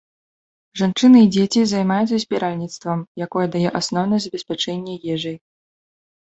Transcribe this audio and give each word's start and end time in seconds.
Жанчыны 0.79 1.19
і 1.25 1.27
дзеці 1.35 1.61
займаюцца 1.73 2.17
збіральніцтвам, 2.25 2.99
якое 3.29 3.45
дае 3.59 3.69
асноўнае 3.83 4.21
забеспячэнне 4.27 5.01
ежай. 5.17 5.37